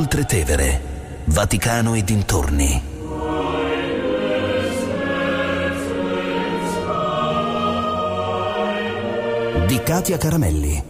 Oltre 0.00 0.24
Tevere, 0.24 0.80
Vaticano 1.26 1.92
e 1.92 2.02
dintorni. 2.02 2.82
Di 9.66 9.82
Katia 9.82 10.16
Caramelli. 10.16 10.84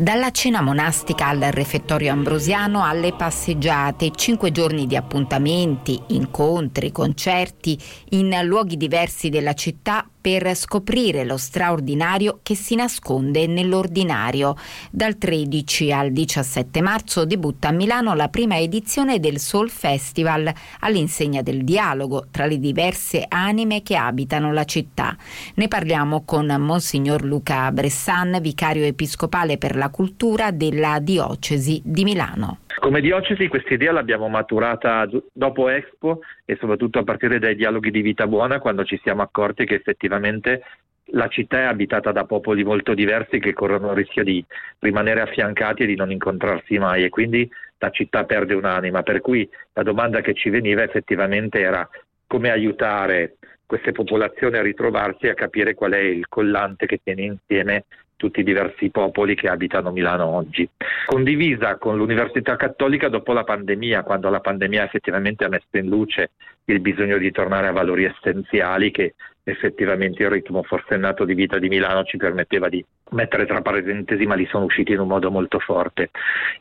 Dalla 0.00 0.30
cena 0.30 0.62
monastica 0.62 1.26
al 1.26 1.40
refettorio 1.50 2.12
ambrosiano 2.12 2.84
alle 2.84 3.12
passeggiate, 3.12 4.12
cinque 4.14 4.52
giorni 4.52 4.86
di 4.86 4.94
appuntamenti, 4.94 6.00
incontri, 6.10 6.92
concerti 6.92 7.76
in 8.10 8.38
luoghi 8.44 8.76
diversi 8.76 9.28
della 9.28 9.54
città 9.54 10.08
per 10.28 10.54
scoprire 10.54 11.24
lo 11.24 11.38
straordinario 11.38 12.40
che 12.42 12.54
si 12.54 12.74
nasconde 12.74 13.46
nell'ordinario. 13.46 14.56
Dal 14.90 15.16
13 15.16 15.90
al 15.90 16.12
17 16.12 16.82
marzo 16.82 17.24
debutta 17.24 17.68
a 17.68 17.72
Milano 17.72 18.12
la 18.12 18.28
prima 18.28 18.58
edizione 18.58 19.20
del 19.20 19.38
Soul 19.38 19.70
Festival 19.70 20.52
all'insegna 20.80 21.40
del 21.40 21.64
dialogo 21.64 22.26
tra 22.30 22.44
le 22.44 22.58
diverse 22.58 23.24
anime 23.26 23.80
che 23.80 23.96
abitano 23.96 24.52
la 24.52 24.64
città. 24.64 25.16
Ne 25.54 25.66
parliamo 25.66 26.24
con 26.26 26.54
Monsignor 26.58 27.24
Luca 27.24 27.72
Bressan, 27.72 28.36
vicario 28.42 28.84
episcopale 28.84 29.56
per 29.56 29.76
la 29.76 29.88
cultura 29.88 30.50
della 30.50 30.98
diocesi 30.98 31.80
di 31.82 32.04
Milano. 32.04 32.58
Come 32.88 33.02
diocesi 33.02 33.48
questa 33.48 33.74
idea 33.74 33.92
l'abbiamo 33.92 34.28
maturata 34.28 35.06
dopo 35.30 35.68
Expo 35.68 36.20
e 36.46 36.56
soprattutto 36.58 36.98
a 36.98 37.04
partire 37.04 37.38
dai 37.38 37.54
dialoghi 37.54 37.90
di 37.90 38.00
vita 38.00 38.26
buona 38.26 38.60
quando 38.60 38.82
ci 38.82 38.98
siamo 39.02 39.20
accorti 39.20 39.66
che 39.66 39.74
effettivamente 39.74 40.62
la 41.10 41.28
città 41.28 41.58
è 41.58 41.64
abitata 41.64 42.12
da 42.12 42.24
popoli 42.24 42.64
molto 42.64 42.94
diversi 42.94 43.40
che 43.40 43.52
corrono 43.52 43.90
il 43.90 43.96
rischio 43.96 44.24
di 44.24 44.42
rimanere 44.78 45.20
affiancati 45.20 45.82
e 45.82 45.86
di 45.86 45.96
non 45.96 46.10
incontrarsi 46.10 46.78
mai 46.78 47.04
e 47.04 47.10
quindi 47.10 47.46
la 47.76 47.90
città 47.90 48.24
perde 48.24 48.54
un'anima. 48.54 49.02
Per 49.02 49.20
cui 49.20 49.46
la 49.74 49.82
domanda 49.82 50.22
che 50.22 50.32
ci 50.32 50.48
veniva 50.48 50.82
effettivamente 50.82 51.60
era 51.60 51.86
come 52.26 52.50
aiutare 52.50 53.36
queste 53.66 53.92
popolazioni 53.92 54.56
a 54.56 54.62
ritrovarsi 54.62 55.26
e 55.26 55.30
a 55.32 55.34
capire 55.34 55.74
qual 55.74 55.92
è 55.92 55.98
il 55.98 56.26
collante 56.26 56.86
che 56.86 57.00
tiene 57.04 57.20
insieme 57.20 57.84
tutti 58.18 58.40
i 58.40 58.44
diversi 58.44 58.90
popoli 58.90 59.34
che 59.36 59.48
abitano 59.48 59.92
Milano 59.92 60.26
oggi. 60.26 60.68
Condivisa 61.06 61.76
con 61.76 61.96
l'Università 61.96 62.56
Cattolica 62.56 63.08
dopo 63.08 63.32
la 63.32 63.44
pandemia, 63.44 64.02
quando 64.02 64.28
la 64.28 64.40
pandemia 64.40 64.84
effettivamente 64.84 65.44
ha 65.44 65.48
messo 65.48 65.76
in 65.78 65.86
luce 65.86 66.32
il 66.64 66.80
bisogno 66.80 67.16
di 67.16 67.30
tornare 67.30 67.68
a 67.68 67.72
valori 67.72 68.04
essenziali 68.04 68.90
che 68.90 69.14
effettivamente 69.44 70.22
il 70.22 70.30
ritmo 70.30 70.62
forsennato 70.62 71.24
di 71.24 71.34
vita 71.34 71.58
di 71.58 71.68
Milano 71.68 72.02
ci 72.02 72.18
permetteva 72.18 72.68
di 72.68 72.84
mettere 73.12 73.46
tra 73.46 73.62
parentesi, 73.62 74.26
ma 74.26 74.34
li 74.34 74.46
sono 74.46 74.64
usciti 74.64 74.92
in 74.92 74.98
un 74.98 75.08
modo 75.08 75.30
molto 75.30 75.60
forte. 75.60 76.10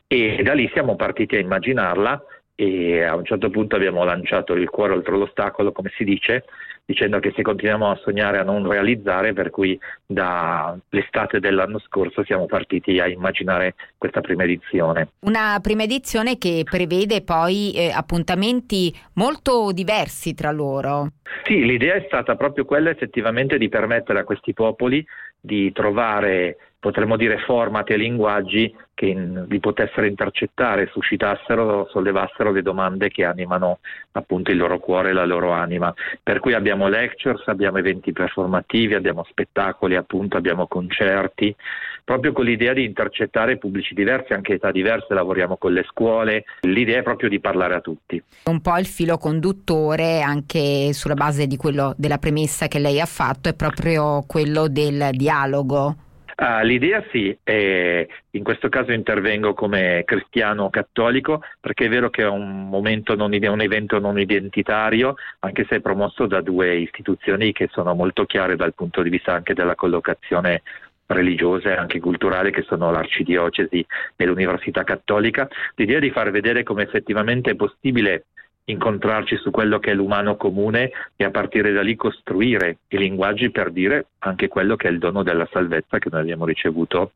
E 0.06 0.42
da 0.44 0.54
lì 0.54 0.70
siamo 0.72 0.96
partiti 0.96 1.36
a 1.36 1.40
immaginarla 1.40 2.24
e 2.56 3.04
a 3.04 3.16
un 3.16 3.26
certo 3.26 3.50
punto 3.50 3.76
abbiamo 3.76 4.04
lanciato 4.04 4.54
il 4.54 4.70
cuore 4.70 4.94
oltre 4.94 5.18
l'ostacolo, 5.18 5.72
come 5.72 5.92
si 5.96 6.04
dice, 6.04 6.46
dicendo 6.88 7.20
che 7.20 7.34
se 7.36 7.42
continuiamo 7.42 7.92
a 7.92 8.00
sognare 8.02 8.38
a 8.40 8.44
non 8.44 8.66
realizzare, 8.66 9.34
per 9.34 9.50
cui 9.50 9.78
dall'estate 10.06 11.42
dell'anno 11.42 11.80
scorso 11.80 12.24
siamo 12.24 12.46
partiti 12.46 12.98
a 13.00 13.08
immaginare 13.10 13.76
questa 13.98 14.22
prima 14.22 14.44
edizione. 14.44 15.10
Una 15.20 15.60
prima 15.62 15.84
edizione 15.84 16.38
che 16.38 16.64
prevede 16.64 17.22
poi 17.24 17.74
eh, 17.74 17.92
appuntamenti 17.92 18.96
molto 19.16 19.74
diversi 19.74 20.34
tra 20.34 20.52
loro. 20.52 21.10
Sì, 21.44 21.66
l'idea 21.66 21.96
è 21.96 22.06
stata 22.08 22.38
proprio 22.38 22.64
quella 22.64 22.90
effettivamente 22.90 23.58
di 23.58 23.68
permettere 23.68 24.20
a 24.20 24.24
questi 24.24 24.54
popoli 24.54 25.06
di 25.42 25.74
trovare 25.74 26.67
potremmo 26.80 27.18
dire 27.18 27.40
format 27.40 27.90
e 27.90 27.98
linguaggi 27.98 28.74
che 28.98 29.14
li 29.48 29.60
potessero 29.60 30.08
intercettare, 30.08 30.90
suscitassero, 30.92 31.88
sollevassero 31.92 32.52
le 32.52 32.64
domande 32.64 33.10
che 33.10 33.26
animano 33.26 33.78
appunto 34.14 34.50
il 34.50 34.58
loro 34.58 34.80
cuore 34.80 35.12
e 35.12 35.14
la 35.14 35.26
loro 35.26 35.52
anima. 35.52 35.94
Per 36.24 36.40
cui 36.40 36.54
abbiamo 36.54 36.88
lectures, 36.88 37.48
abbiamo 37.48 37.78
eventi 37.78 38.12
performativi, 38.12 38.96
abbiamo 38.96 39.24
spettacoli, 39.30 39.96
appunto, 39.96 40.38
abbiamo 40.38 40.66
concerti, 40.66 41.56
proprio 42.04 42.32
con 42.32 42.46
l'idea 42.46 42.74
di 42.74 42.86
intercettare 42.86 43.58
pubblici 43.58 43.94
diversi, 43.94 44.34
anche 44.34 44.54
età 44.54 44.72
diverse, 44.72 45.14
lavoriamo 45.14 45.58
con 45.58 45.74
le 45.74 45.86
scuole, 45.88 46.46
l'idea 46.62 47.00
è 47.00 47.04
proprio 47.04 47.30
di 47.30 47.40
parlare 47.40 47.76
a 47.76 47.82
tutti. 47.82 48.20
Un 48.46 48.62
po' 48.62 48.78
il 48.78 48.88
filo 48.88 49.18
conduttore 49.18 50.22
anche 50.22 50.92
sulla 50.94 51.14
base 51.14 51.46
quello 51.56 51.94
della 51.98 52.18
premessa 52.18 52.68
che 52.68 52.80
lei 52.80 53.00
ha 53.00 53.06
fatto 53.06 53.50
è 53.50 53.54
proprio 53.54 54.24
quello 54.26 54.68
del 54.68 55.10
dialogo 55.12 56.06
Uh, 56.40 56.64
l'idea 56.64 57.04
sì, 57.10 57.36
e 57.44 58.08
in 58.30 58.44
questo 58.44 58.70
caso 58.70 58.92
intervengo 58.92 59.56
come 59.56 60.04
cristiano 60.06 60.70
cattolico 60.70 61.42
perché 61.60 61.86
è 61.86 61.90
vero 61.90 62.12
che 62.12 62.22
è 62.22 62.28
un, 62.28 62.70
non, 62.70 63.20
un 63.20 63.62
evento 63.62 63.98
non 63.98 64.20
identitario, 64.20 65.16
anche 65.40 65.66
se 65.68 65.78
è 65.78 65.82
promosso 65.82 66.28
da 66.28 66.42
due 66.42 66.76
istituzioni 66.76 67.54
che 67.54 67.70
sono 67.72 67.96
molto 67.96 68.26
chiare 68.26 68.56
dal 68.56 68.76
punto 68.76 69.02
di 69.02 69.10
vista 69.10 69.34
anche 69.34 69.56
della 69.56 69.74
collocazione 69.74 70.62
religiosa 71.08 71.70
e 71.70 71.76
anche 71.76 72.00
culturale 72.00 72.52
che 72.52 72.62
sono 72.62 72.92
l'arcidiocesi 72.92 73.84
e 74.16 74.26
l'università 74.26 74.84
cattolica, 74.84 75.48
l'idea 75.74 75.98
di 75.98 76.12
far 76.12 76.30
vedere 76.30 76.62
come 76.62 76.84
effettivamente 76.84 77.52
è 77.52 77.56
possibile 77.56 78.26
incontrarci 78.70 79.38
su 79.38 79.50
quello 79.50 79.80
che 79.80 79.92
è 79.92 79.94
l'umano 79.94 80.36
comune 80.36 80.92
e 81.16 81.24
a 81.24 81.32
partire 81.32 81.72
da 81.72 81.82
lì 81.82 81.96
costruire 81.96 82.80
i 82.90 82.98
linguaggi 82.98 83.50
per 83.50 83.72
dire 83.72 84.08
anche 84.20 84.48
quello 84.48 84.76
che 84.76 84.88
è 84.88 84.92
il 84.92 85.00
dono 85.00 85.24
della 85.24 85.48
salvezza 85.52 86.00
che 86.00 86.10
noi 86.12 86.22
abbiamo 86.22 86.46
ricevuto 86.46 87.12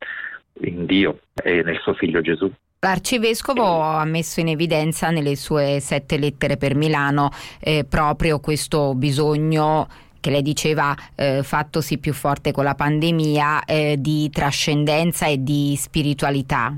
in 0.60 0.86
Dio 0.86 1.20
e 1.42 1.62
nel 1.62 1.78
suo 1.80 1.94
figlio 1.94 2.20
Gesù. 2.20 2.50
L'arcivescovo 2.80 3.80
ha 3.80 4.04
messo 4.04 4.40
in 4.40 4.48
evidenza 4.48 5.10
nelle 5.10 5.36
sue 5.36 5.78
sette 5.80 6.18
lettere 6.18 6.56
per 6.56 6.74
Milano 6.74 7.30
eh, 7.60 7.84
proprio 7.88 8.40
questo 8.40 8.94
bisogno 8.94 9.86
che 10.20 10.30
lei 10.30 10.42
diceva 10.42 10.94
eh, 11.14 11.42
fattosi 11.42 11.98
più 11.98 12.12
forte 12.12 12.50
con 12.50 12.64
la 12.64 12.74
pandemia 12.74 13.64
eh, 13.64 13.96
di 13.98 14.30
trascendenza 14.30 15.26
e 15.26 15.42
di 15.42 15.74
spiritualità. 15.76 16.74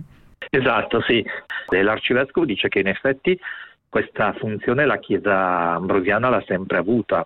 Esatto, 0.51 1.01
sì. 1.03 1.25
L'arcivescovo 1.69 2.47
dice 2.47 2.69
che 2.69 2.81
in 2.81 2.89
effetti 2.89 3.39
questa 3.95 4.33
funzione 4.33 4.87
la 4.87 4.99
Chiesa 4.99 5.75
ambrosiana 5.75 6.29
l'ha 6.29 6.43
sempre 6.49 6.79
avuta 6.79 7.25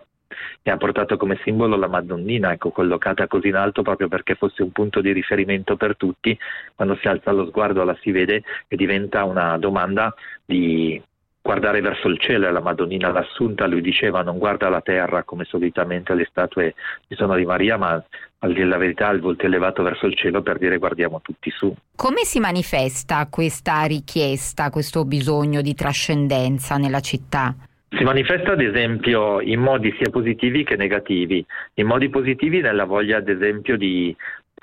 e 0.61 0.69
ha 0.69 0.77
portato 0.77 1.17
come 1.17 1.39
simbolo 1.43 1.75
la 1.75 1.87
Madonnina, 1.87 2.51
ecco, 2.51 2.69
collocata 2.69 3.25
così 3.25 3.47
in 3.47 3.55
alto 3.55 3.81
proprio 3.81 4.07
perché 4.07 4.35
fosse 4.35 4.61
un 4.61 4.71
punto 4.71 5.01
di 5.01 5.11
riferimento 5.11 5.77
per 5.77 5.97
tutti, 5.97 6.37
quando 6.75 6.95
si 6.97 7.07
alza 7.07 7.31
lo 7.31 7.47
sguardo 7.47 7.83
la 7.83 7.97
si 8.01 8.11
vede 8.11 8.43
e 8.67 8.75
diventa 8.75 9.23
una 9.23 9.57
domanda 9.57 10.13
di 10.45 11.01
guardare 11.49 11.81
verso 11.81 12.07
il 12.07 12.19
cielo 12.19 12.47
e 12.47 12.51
la 12.51 12.61
Madonnina 12.61 13.11
l'assunta, 13.11 13.65
lui 13.65 13.81
diceva 13.81 14.21
non 14.21 14.37
guarda 14.37 14.69
la 14.69 14.81
terra 14.81 15.23
come 15.23 15.45
solitamente 15.45 16.13
le 16.13 16.27
statue 16.29 16.75
ci 17.07 17.15
sono 17.15 17.35
di 17.35 17.43
Maria, 17.43 17.75
ma 17.75 18.03
al 18.41 18.53
dire 18.53 18.67
la 18.67 18.77
verità 18.77 19.09
il 19.09 19.19
volto 19.19 19.47
elevato 19.47 19.81
verso 19.81 20.05
il 20.05 20.15
cielo 20.15 20.43
per 20.43 20.59
dire 20.59 20.77
guardiamo 20.77 21.21
tutti 21.23 21.49
su. 21.49 21.75
Come 21.95 22.23
si 22.23 22.39
manifesta 22.39 23.27
questa 23.31 23.81
richiesta, 23.85 24.69
questo 24.69 25.05
bisogno 25.05 25.61
di 25.61 25.73
trascendenza 25.73 26.77
nella 26.77 26.99
città? 26.99 27.55
Si 27.89 28.03
manifesta 28.03 28.51
ad 28.51 28.61
esempio 28.61 29.41
in 29.41 29.59
modi 29.59 29.91
sia 29.97 30.11
positivi 30.11 30.63
che 30.63 30.75
negativi. 30.75 31.43
In 31.75 31.87
modi 31.87 32.09
positivi 32.09 32.61
nella 32.61 32.85
voglia 32.85 33.17
ad 33.17 33.27
esempio 33.27 33.75
di 33.75 34.15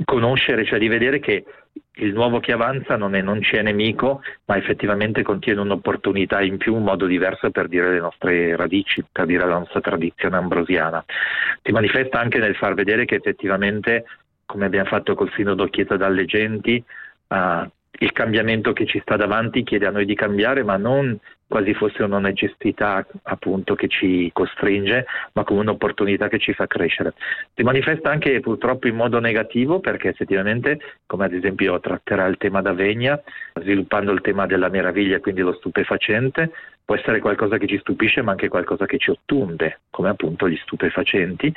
conoscere, 0.05 0.65
cioè 0.65 0.79
di 0.79 0.89
vedere 0.89 1.21
che 1.21 1.45
il 1.99 2.13
nuovo 2.13 2.41
che 2.41 2.53
avanza 2.53 2.97
non, 2.97 3.15
è, 3.15 3.23
non 3.23 3.41
ci 3.43 3.57
è 3.57 3.63
nemico, 3.63 4.21
ma 4.47 4.57
effettivamente 4.57 5.23
contiene 5.23 5.61
un'opportunità 5.61 6.43
in 6.43 6.59
più, 6.59 6.75
un 6.75 6.83
modo 6.83 7.07
diverso 7.07 7.51
per 7.51 7.69
dire 7.69 7.93
le 7.93 8.01
nostre 8.01 8.55
radici, 8.57 9.05
per 9.11 9.27
dire 9.27 9.47
la 9.47 9.59
nostra 9.59 9.81
tradizione 9.81 10.37
ambrosiana. 10.37 11.05
Si 11.63 11.73
manifesta 11.73 12.21
anche 12.21 12.39
nel 12.39 12.57
far 12.57 12.75
vedere 12.75 13.05
che 13.05 13.17
effettivamente, 13.17 14.05
come 14.45 14.67
abbiamo 14.67 14.89
fatto 14.89 15.15
col 15.15 15.33
Sinodo 15.35 15.67
Chiesa 15.67 15.97
dalle 15.97 16.27
Genti, 16.27 16.83
uh, 17.29 17.71
il 17.99 18.13
cambiamento 18.13 18.73
che 18.73 18.87
ci 18.87 19.01
sta 19.01 19.17
davanti 19.17 19.63
chiede 19.63 19.87
a 19.87 19.91
noi 19.91 20.05
di 20.05 20.15
cambiare, 20.15 20.63
ma 20.63 20.77
non 20.77 21.19
quasi 21.49 21.75
fosse 21.75 22.03
una 22.03 22.19
necessità 22.19 23.07
appunto 23.23 23.75
che 23.75 23.87
ci 23.89 24.31
costringe, 24.33 25.07
ma 25.33 25.45
come 25.45 25.61
un'opportunità 25.61 26.29
che 26.29 26.39
ci 26.39 26.53
fa 26.53 26.67
crescere. 26.67 27.15
Si 27.55 27.63
manifesta 27.63 28.11
anche 28.11 28.41
purtroppo 28.41 28.89
in 28.89 28.97
modo 28.97 29.21
negativo 29.21 29.79
perché 29.79 30.09
effettivamente, 30.09 30.79
come 31.07 31.27
ad 31.27 31.33
esempio 31.33 31.79
tratterà 31.79 32.27
il 32.27 32.37
tema 32.37 32.63
d'Avegna, 32.63 33.21
sviluppando 33.61 34.13
il 34.13 34.21
tema 34.21 34.47
della 34.47 34.69
meraviglia, 34.69 35.21
quindi 35.21 35.43
lo 35.43 35.55
stupefacente, 35.55 36.51
può 36.85 36.97
essere 36.97 37.21
qualcosa 37.21 37.59
che 37.59 37.67
ci 37.67 37.79
stupisce 37.79 38.23
ma 38.23 38.33
anche 38.33 38.49
qualcosa 38.49 38.87
che 38.87 38.99
ci 38.99 39.11
ottunde, 39.11 39.81
come 39.91 40.09
appunto 40.09 40.49
gli 40.49 40.59
stupefacenti 40.63 41.53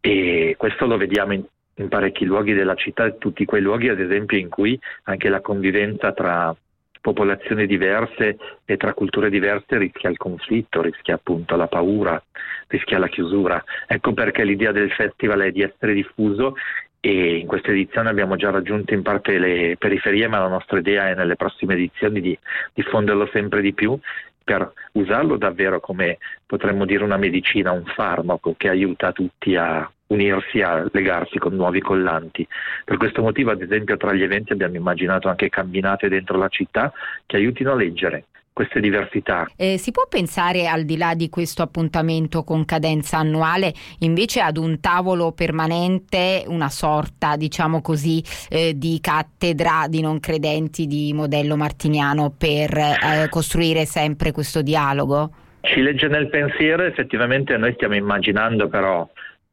e 0.00 0.54
questo 0.56 0.86
lo 0.86 0.96
vediamo 0.96 1.32
in 1.32 1.44
in 1.78 1.88
parecchi 1.88 2.24
luoghi 2.24 2.54
della 2.54 2.74
città, 2.74 3.10
tutti 3.10 3.44
quei 3.44 3.62
luoghi 3.62 3.88
ad 3.88 4.00
esempio 4.00 4.38
in 4.38 4.48
cui 4.48 4.78
anche 5.04 5.28
la 5.28 5.40
convivenza 5.40 6.12
tra 6.12 6.54
popolazioni 7.00 7.66
diverse 7.66 8.36
e 8.64 8.76
tra 8.76 8.92
culture 8.92 9.30
diverse 9.30 9.78
rischia 9.78 10.10
il 10.10 10.16
conflitto, 10.16 10.82
rischia 10.82 11.14
appunto 11.14 11.56
la 11.56 11.66
paura, 11.66 12.22
rischia 12.66 12.98
la 12.98 13.08
chiusura. 13.08 13.62
Ecco 13.86 14.12
perché 14.12 14.44
l'idea 14.44 14.72
del 14.72 14.90
festival 14.90 15.40
è 15.40 15.52
di 15.52 15.62
essere 15.62 15.94
diffuso 15.94 16.54
e 17.00 17.36
in 17.36 17.46
questa 17.46 17.70
edizione 17.70 18.08
abbiamo 18.08 18.36
già 18.36 18.50
raggiunto 18.50 18.92
in 18.92 19.02
parte 19.02 19.38
le 19.38 19.76
periferie, 19.78 20.26
ma 20.26 20.40
la 20.40 20.48
nostra 20.48 20.78
idea 20.78 21.08
è 21.08 21.14
nelle 21.14 21.36
prossime 21.36 21.74
edizioni 21.74 22.20
di 22.20 22.36
diffonderlo 22.74 23.28
sempre 23.32 23.60
di 23.62 23.72
più 23.72 23.98
per 24.42 24.72
usarlo 24.92 25.36
davvero 25.36 25.78
come 25.78 26.18
potremmo 26.44 26.86
dire 26.86 27.04
una 27.04 27.18
medicina, 27.18 27.70
un 27.70 27.84
farmaco 27.84 28.54
che 28.56 28.68
aiuta 28.68 29.12
tutti 29.12 29.54
a 29.54 29.88
unirsi, 30.08 30.60
a 30.60 30.86
legarsi 30.92 31.38
con 31.38 31.54
nuovi 31.54 31.80
collanti. 31.80 32.46
Per 32.84 32.96
questo 32.96 33.22
motivo, 33.22 33.50
ad 33.50 33.62
esempio, 33.62 33.96
tra 33.96 34.12
gli 34.12 34.22
eventi 34.22 34.52
abbiamo 34.52 34.76
immaginato 34.76 35.28
anche 35.28 35.48
camminate 35.48 36.08
dentro 36.08 36.36
la 36.36 36.48
città 36.48 36.92
che 37.26 37.36
aiutino 37.36 37.72
a 37.72 37.76
leggere, 37.76 38.24
queste 38.52 38.80
diversità. 38.80 39.46
Eh, 39.56 39.78
si 39.78 39.92
può 39.92 40.06
pensare 40.08 40.66
al 40.66 40.84
di 40.84 40.96
là 40.96 41.14
di 41.14 41.28
questo 41.28 41.62
appuntamento 41.62 42.42
con 42.42 42.64
cadenza 42.64 43.18
annuale 43.18 43.72
invece 44.00 44.40
ad 44.40 44.56
un 44.56 44.80
tavolo 44.80 45.30
permanente, 45.30 46.42
una 46.48 46.68
sorta 46.68 47.36
diciamo 47.36 47.80
così 47.80 48.20
eh, 48.50 48.76
di 48.76 48.98
cattedra 49.00 49.86
di 49.88 50.00
non 50.00 50.18
credenti 50.18 50.88
di 50.88 51.12
modello 51.12 51.56
martiniano 51.56 52.34
per 52.36 52.76
eh, 52.76 53.28
costruire 53.28 53.84
sempre 53.84 54.32
questo 54.32 54.60
dialogo? 54.60 55.30
Ci 55.60 55.80
legge 55.80 56.08
nel 56.08 56.28
pensiero, 56.28 56.82
effettivamente 56.82 57.56
noi 57.56 57.74
stiamo 57.74 57.94
immaginando 57.94 58.68
però 58.68 59.08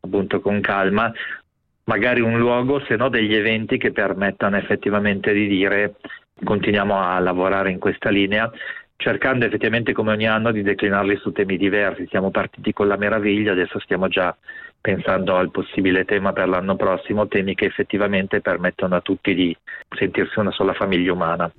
appunto 0.06 0.40
con 0.40 0.62
calma, 0.62 1.12
magari 1.86 2.22
un 2.22 2.38
luogo, 2.38 2.80
se 2.86 2.96
no 2.96 3.10
degli 3.10 3.36
eventi 3.36 3.78
che 3.78 3.92
permettano 3.92 4.58
effettivamente 4.58 5.34
di 5.34 5.48
dire 5.48 5.96
continuiamo 6.44 7.00
a 7.00 7.20
lavorare 7.20 7.72
in 7.72 7.80
questa 7.80 8.10
linea 8.10 8.52
cercando 8.98 9.46
effettivamente 9.46 9.94
come 9.94 10.12
ogni 10.12 10.28
anno 10.28 10.52
di 10.52 10.62
declinarli 10.62 11.18
su 11.18 11.32
temi 11.32 11.58
diversi. 11.58 12.08
Siamo 12.10 12.32
partiti 12.32 12.74
con 12.74 12.88
la 12.88 12.98
meraviglia, 12.98 13.52
adesso 13.52 13.80
stiamo 13.80 14.08
già 14.08 14.36
pensando 14.80 15.36
al 15.36 15.52
possibile 15.52 16.06
tema 16.06 16.32
per 16.32 16.48
l'anno 16.48 16.76
prossimo, 16.76 17.28
temi 17.28 17.56
che 17.56 17.66
effettivamente 17.66 18.42
permettono 18.42 18.96
a 18.96 19.02
tutti 19.02 19.34
di 19.34 19.56
sentirsi 19.96 20.40
una 20.40 20.52
sola 20.52 20.74
famiglia 20.74 21.12
umana. 21.12 21.52